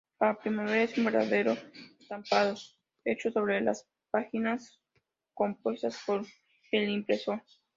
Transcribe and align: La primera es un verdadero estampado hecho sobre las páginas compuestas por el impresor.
La 0.19 0.33
primera 0.35 0.81
es 0.81 0.97
un 0.97 1.05
verdadero 1.05 1.53
estampado 1.99 2.55
hecho 3.05 3.29
sobre 3.31 3.61
las 3.61 3.85
páginas 4.09 4.79
compuestas 5.35 6.01
por 6.07 6.25
el 6.71 6.89
impresor. 6.89 7.43